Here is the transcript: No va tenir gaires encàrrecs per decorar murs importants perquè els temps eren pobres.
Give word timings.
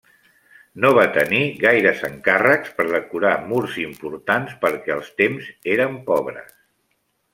No 0.85 0.89
va 0.97 1.03
tenir 1.17 1.41
gaires 1.65 2.01
encàrrecs 2.07 2.73
per 2.79 2.87
decorar 2.93 3.35
murs 3.51 3.77
importants 3.85 4.57
perquè 4.65 4.95
els 4.99 5.13
temps 5.23 5.51
eren 5.77 6.01
pobres. 6.13 6.53